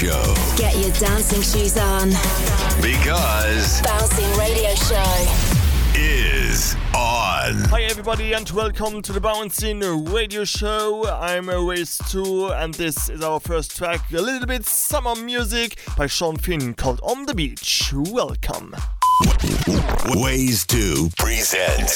[0.00, 0.34] Show.
[0.56, 2.08] Get your dancing shoes on.
[2.80, 5.04] Because Bouncing Radio Show
[5.94, 7.68] is on.
[7.68, 11.06] Hi everybody and welcome to the Bouncing Radio Show.
[11.06, 16.06] I'm Race 2 and this is our first track, a little bit summer music by
[16.06, 17.92] Sean Finn called On the Beach.
[17.94, 18.74] Welcome.
[20.14, 21.90] Ways to present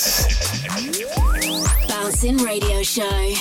[1.89, 3.35] Bouncing Radio Show.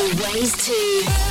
[0.00, 1.29] To Ways 2.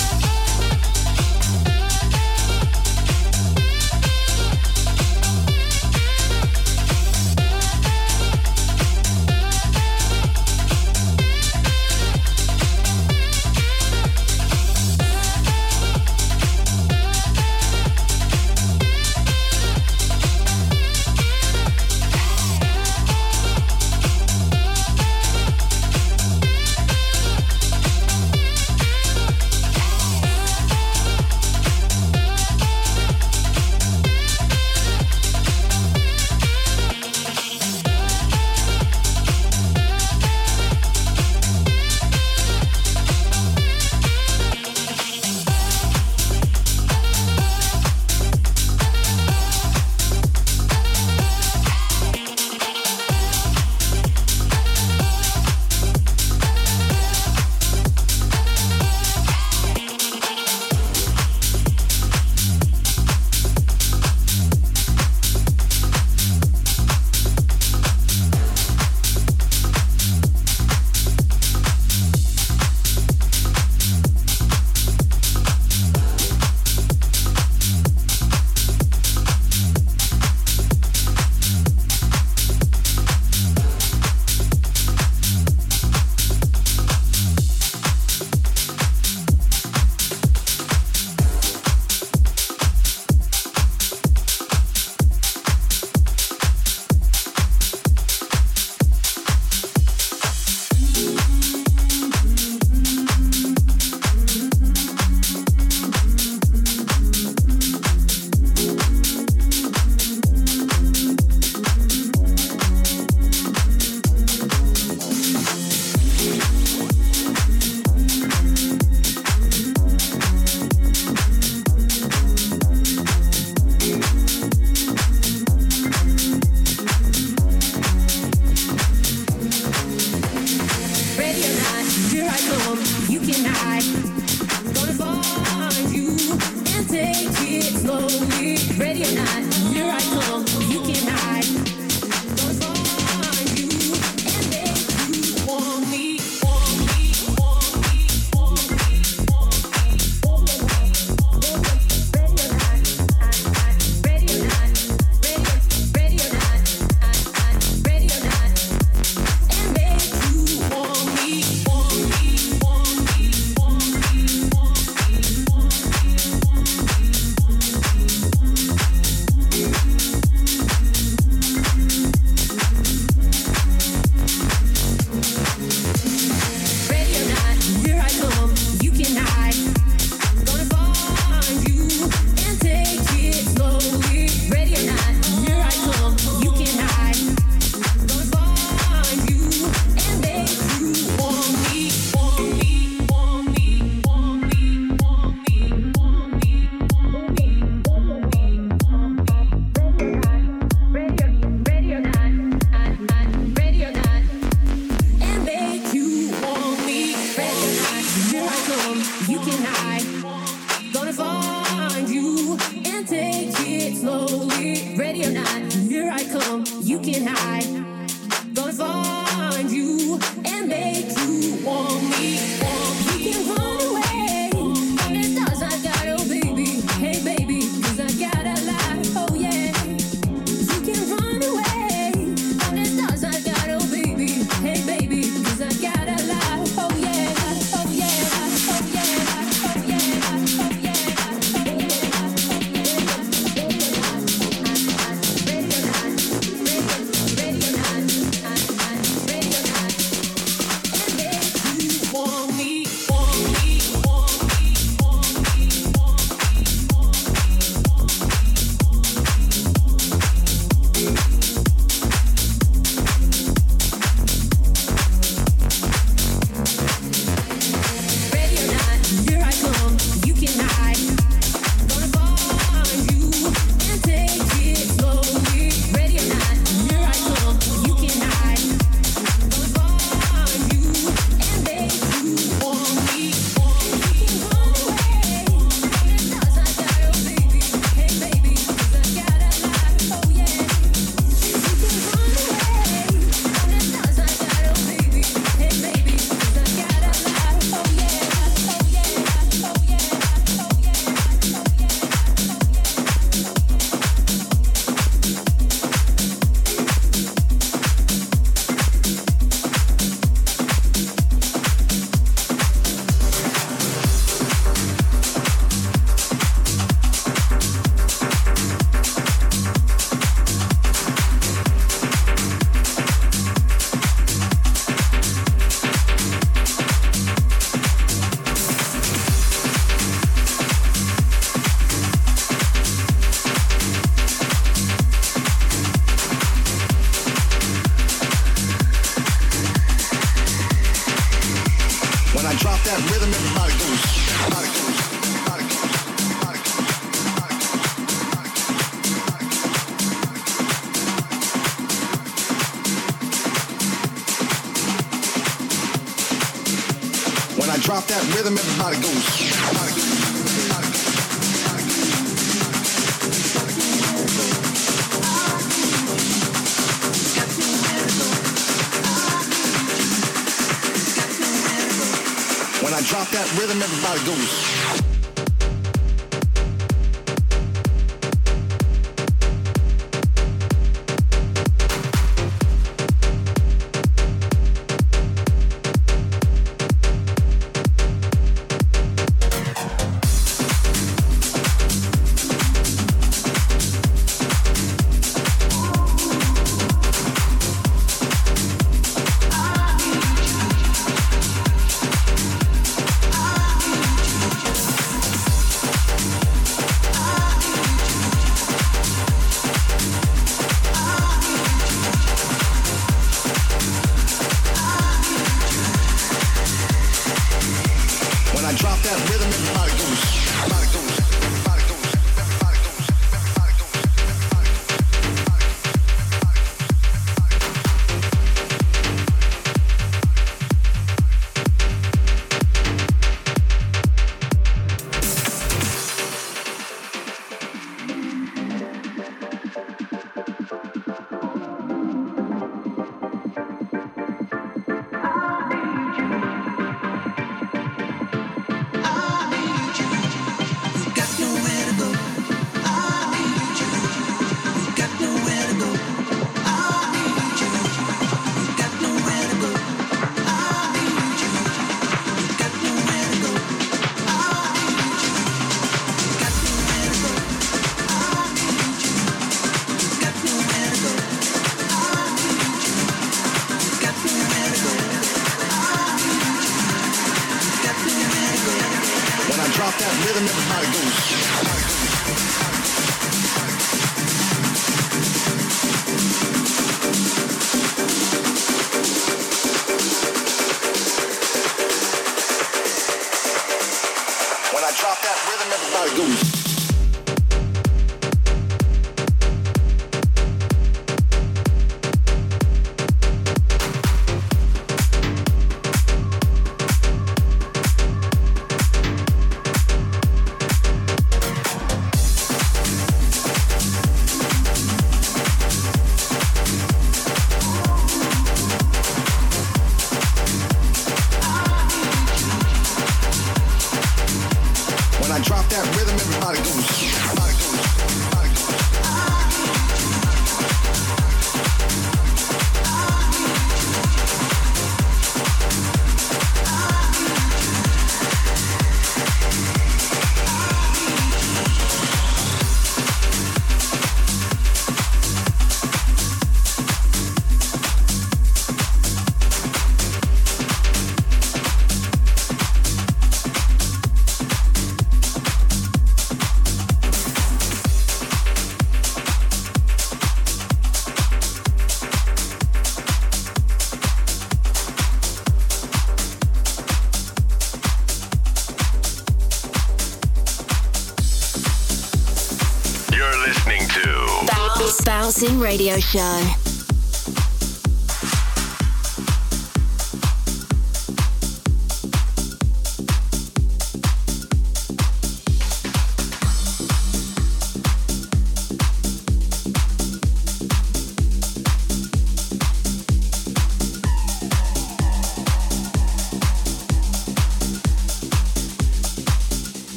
[575.69, 576.58] Radio Show.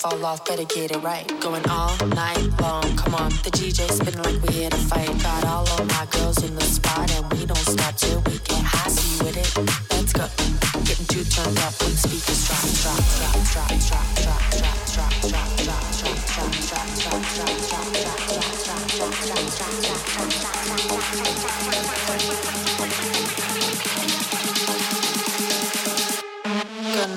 [0.00, 1.26] Fall off, better get it right.
[1.40, 5.08] Going all night long, come on, the DJ spinning like we here to fight.
[5.22, 8.62] Got all of my girls in the spot, and we don't stop till we get
[8.62, 8.88] high.
[8.88, 10.59] See with it, let's go.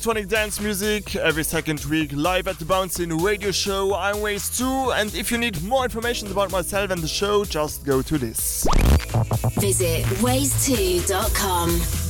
[0.05, 3.95] electronic dance music every second week live at the Bouncing Radio Show.
[3.95, 8.01] I'm Ways2, and if you need more information about myself and the show, just go
[8.01, 8.67] to this.
[9.61, 12.02] Visit ways2.com.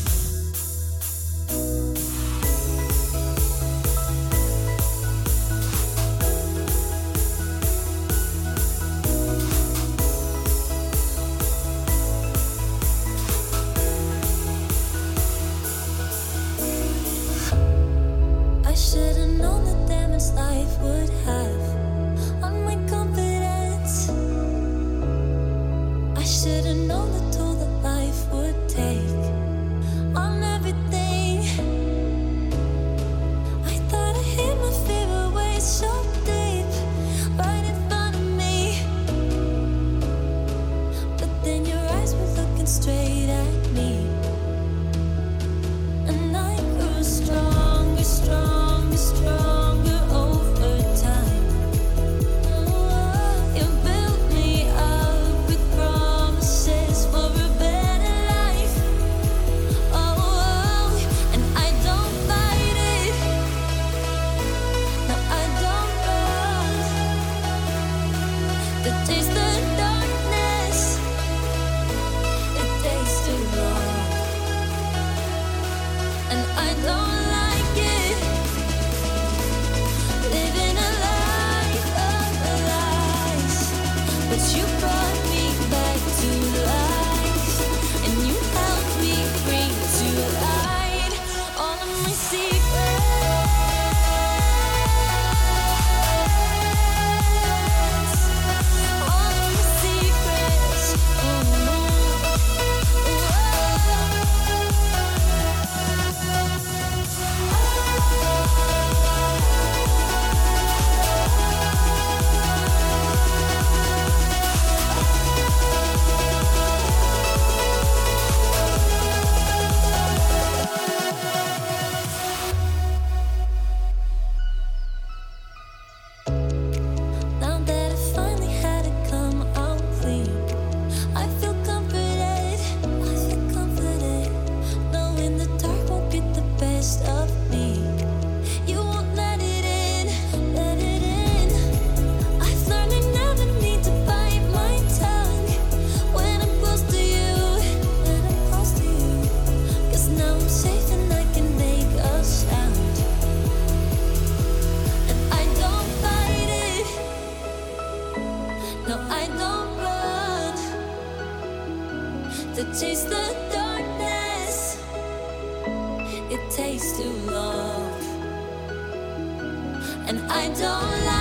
[170.07, 171.12] and I don't like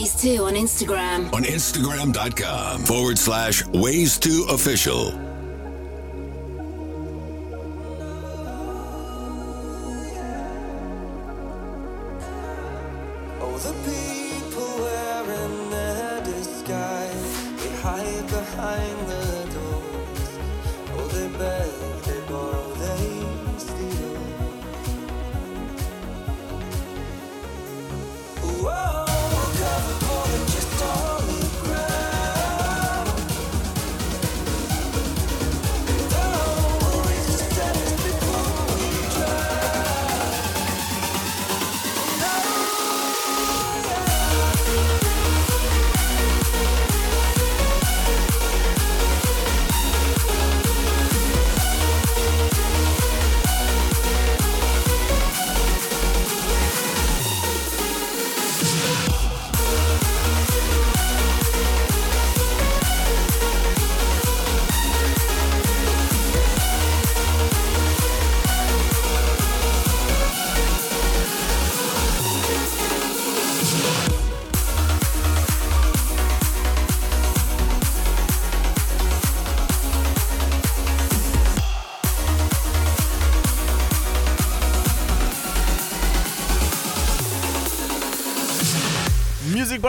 [0.00, 1.30] Ways2 on Instagram.
[1.34, 5.29] On Instagram.com forward slash Ways2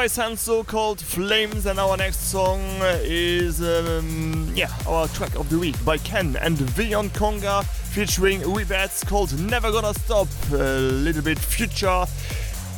[0.02, 2.60] by Sanso called Flames, and our next song
[3.04, 9.06] is um, yeah our track of the week by Ken and Vion Conga featuring Webats
[9.06, 10.28] called Never Gonna Stop.
[10.54, 12.06] A little bit future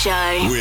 [0.00, 0.48] Show.
[0.48, 0.59] with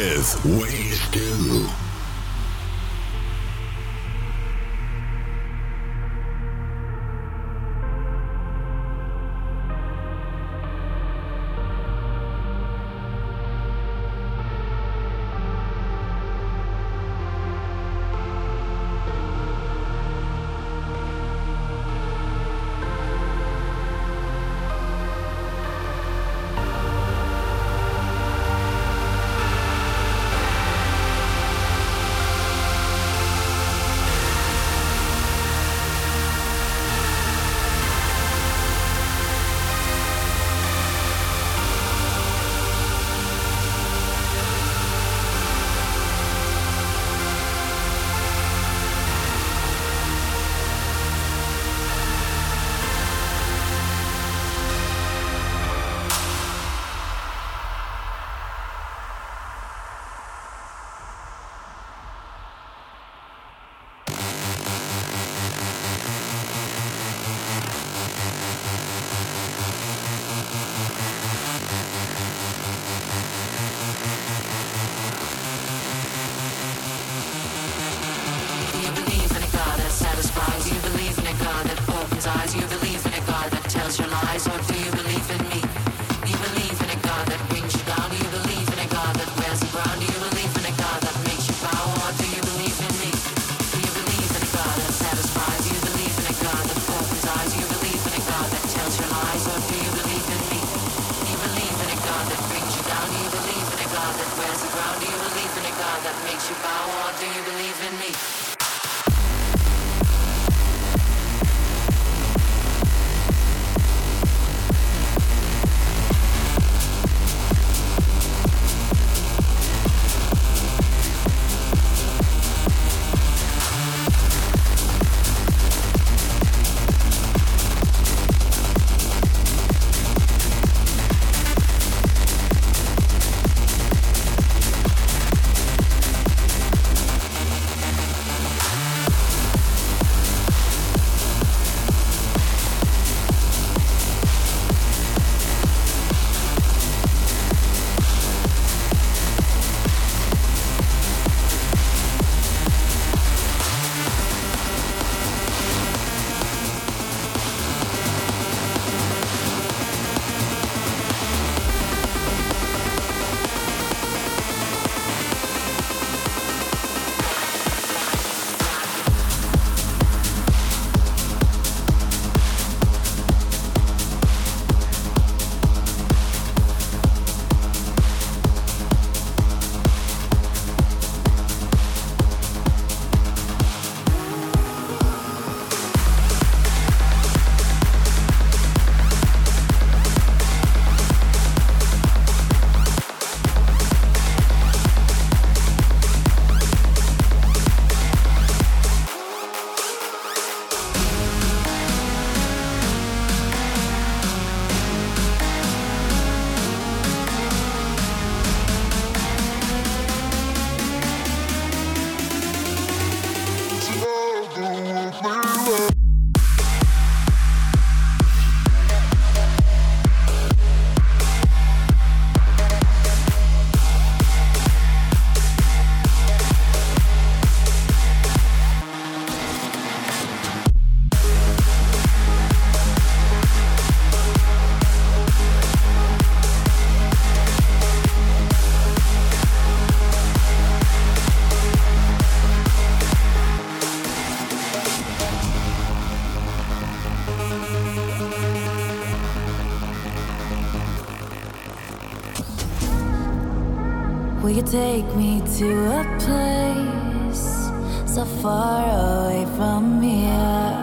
[254.72, 255.68] take me to
[256.00, 257.72] a place
[258.06, 260.76] so far away from here?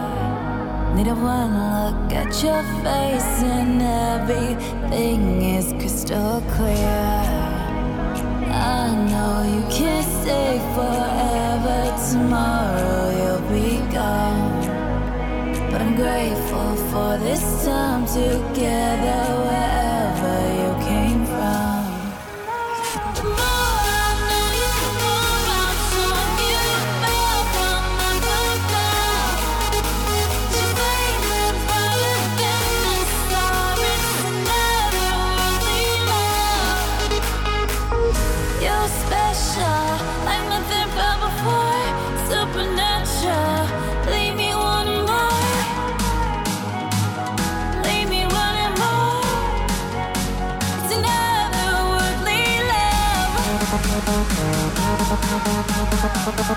[0.93, 7.13] Need a one look at your face and everything is crystal clear.
[8.51, 11.79] I know you can't stay forever.
[12.11, 15.71] Tomorrow you'll be gone.
[15.71, 19.36] But I'm grateful for this time together
[56.27, 56.56] Ha ha ha.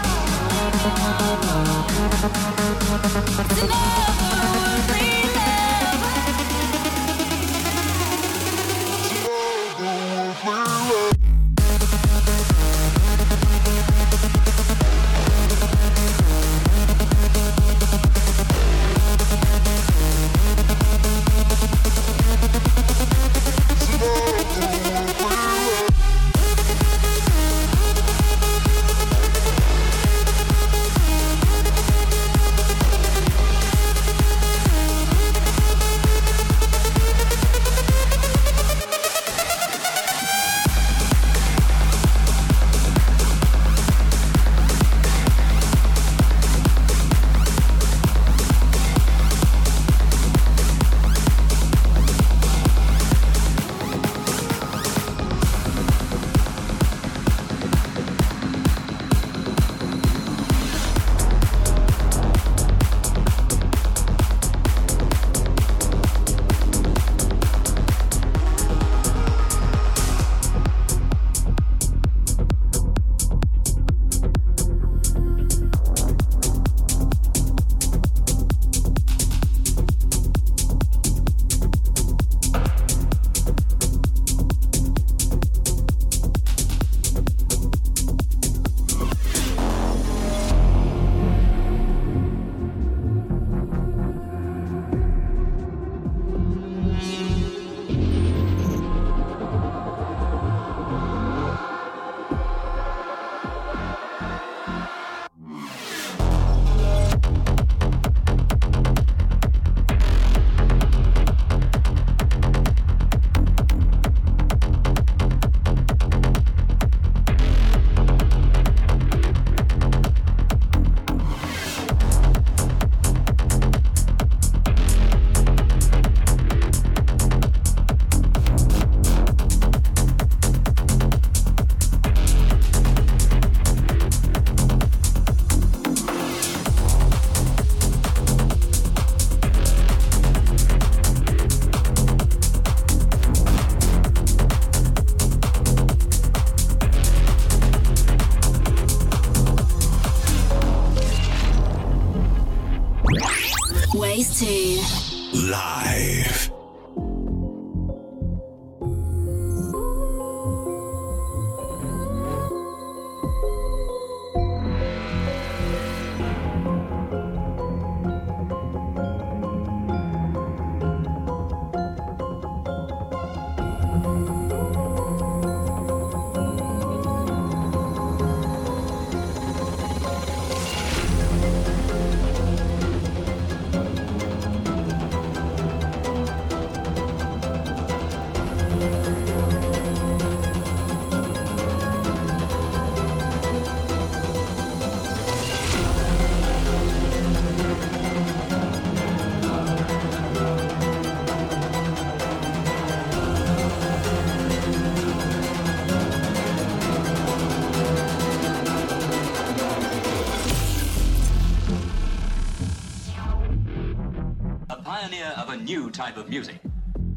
[215.10, 216.60] Pioneer of a new type of music.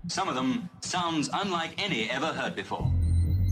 [0.07, 2.91] Some of them sounds unlike any ever heard before.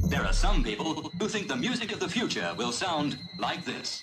[0.10, 4.02] There are some people who think the music of the future will sound like this.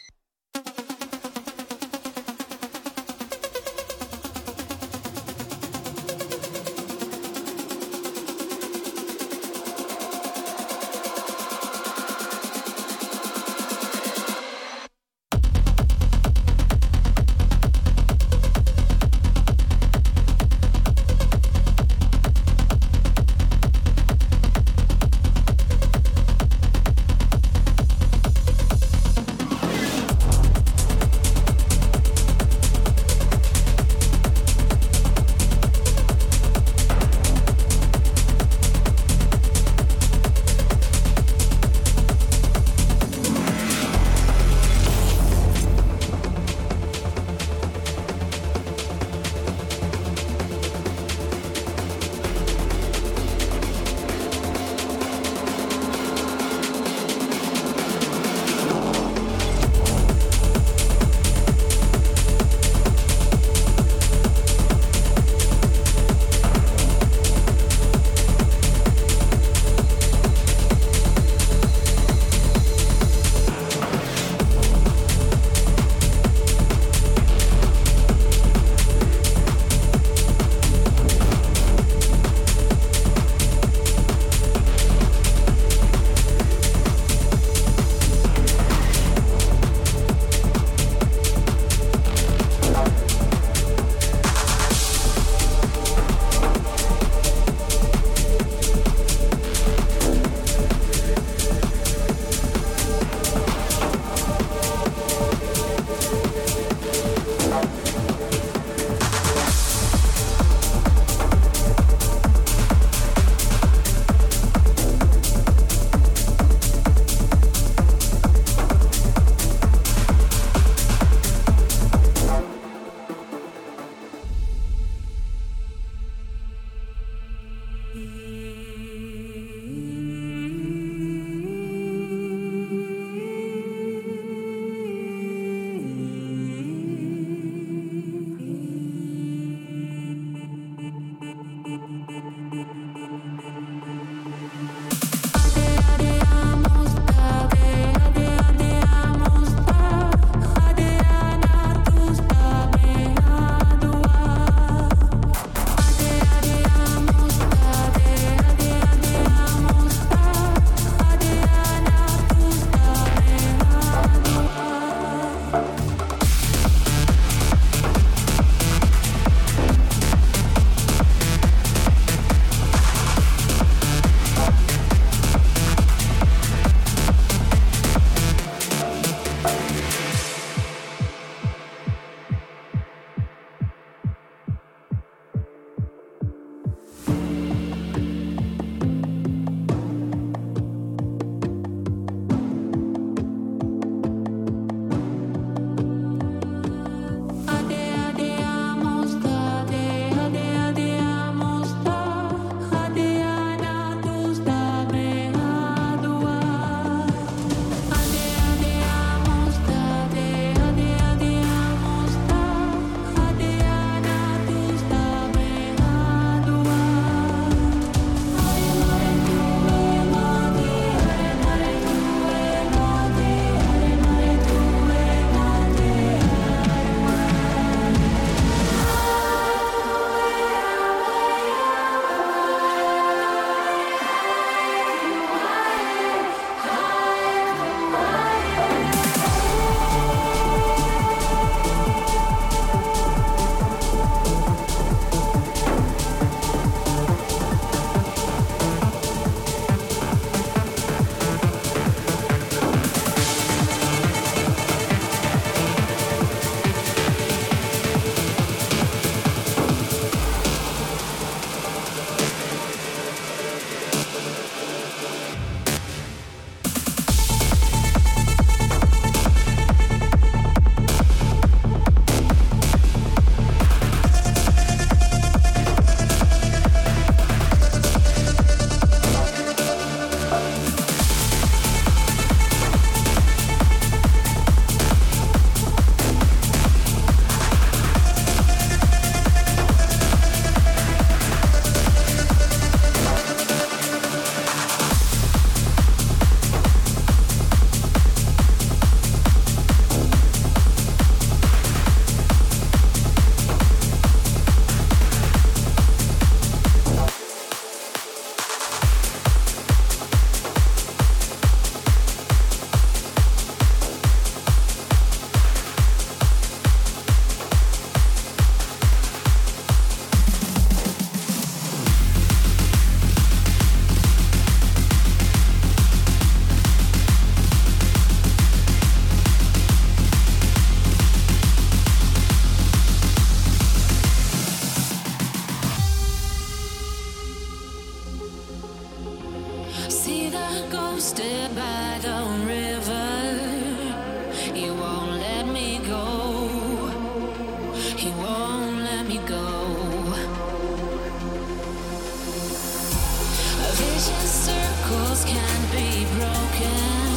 [353.78, 357.07] Vicious circles can be broken.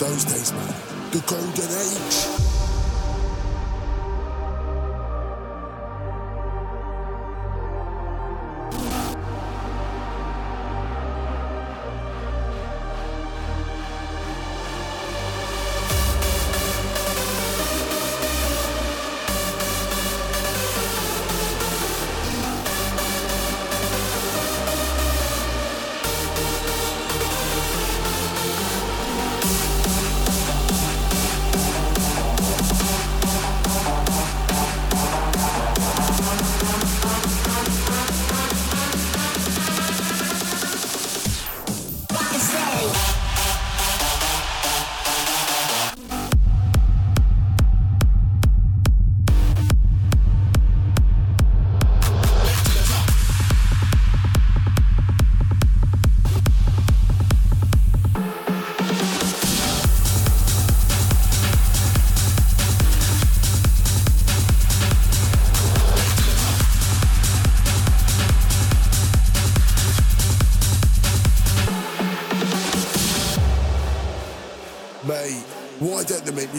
[0.00, 0.29] Those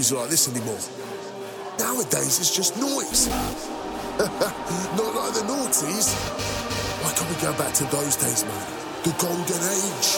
[0.10, 0.80] like this anymore.
[1.78, 3.28] Nowadays, it's just noise.
[4.18, 6.16] Not like the noughties.
[7.04, 8.66] Why can't we go back to those days, man?
[9.04, 10.18] The golden age.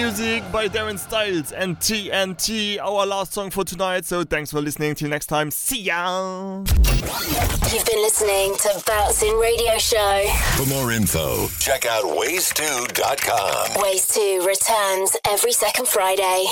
[0.00, 4.06] Music by Darren Styles and TNT, our last song for tonight.
[4.06, 4.94] So thanks for listening.
[4.94, 5.50] Till next time.
[5.50, 6.60] See ya.
[6.60, 10.24] You've been listening to Bouncing Radio Show.
[10.56, 13.82] For more info, check out ways2.com.
[13.82, 16.46] Ways 2 returns every second Friday.